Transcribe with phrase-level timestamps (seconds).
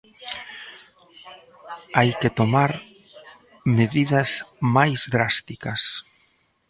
[1.97, 2.71] Hai que tomar
[3.79, 4.29] medidas
[4.75, 5.81] máis drásticas.